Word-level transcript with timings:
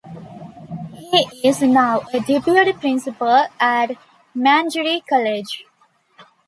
He 0.95 1.27
is 1.47 1.61
now 1.61 2.01
a 2.11 2.21
Deputy 2.21 2.73
Principal 2.73 3.45
at 3.59 3.91
Mangere 4.35 5.05
College. 5.07 5.65